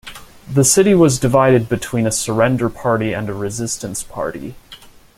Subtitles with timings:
[0.51, 4.55] The city was divided between a surrender party and a resistance party.